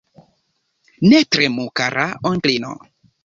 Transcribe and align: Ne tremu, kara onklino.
Ne 1.09 1.19
tremu, 1.35 1.67
kara 1.81 2.07
onklino. 2.33 2.73